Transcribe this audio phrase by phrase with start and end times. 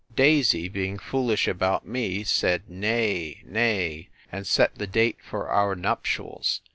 [0.15, 6.61] Daisy, being foolish about me, said nay, nay; and set the date for our nuptials.